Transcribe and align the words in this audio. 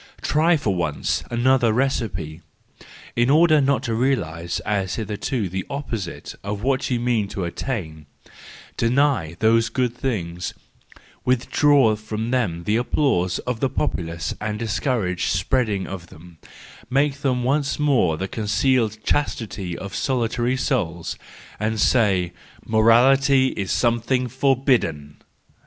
Try, 0.23 0.53
just 0.53 0.63
for 0.63 0.73
once, 0.75 1.23
another 1.29 1.71
recipe, 1.73 2.41
in 3.15 3.29
order 3.29 3.61
not 3.61 3.83
to 3.83 3.93
realise 3.93 4.59
as 4.61 4.95
hitherto 4.95 5.47
the 5.47 5.63
opposite 5.69 6.33
of 6.43 6.63
what 6.63 6.89
you 6.89 6.99
mean 6.99 7.27
to 7.27 7.43
attain: 7.43 8.07
deny 8.77 9.35
those 9.37 9.69
good 9.69 9.95
things, 9.95 10.55
withdraw 11.23 11.95
from 11.95 12.31
them 12.31 12.63
the 12.63 12.77
applause 12.77 13.37
of 13.45 13.59
the 13.59 13.69
populace 13.69 14.33
and 14.41 14.57
discourage 14.57 15.31
the 15.31 15.37
spread 15.37 15.69
of 15.69 16.07
them, 16.07 16.39
make 16.89 17.19
them 17.21 17.43
once 17.43 17.77
more 17.77 18.17
the 18.17 18.27
concealed 18.27 18.97
chastities 19.03 19.77
of 19.77 19.93
solitary 19.93 20.57
souls, 20.57 21.15
say 21.75 22.33
that 22.59 22.67
morality 22.67 23.49
is 23.49 23.71
something 23.71 24.25
for¬ 24.27 24.65
bidden 24.65 25.17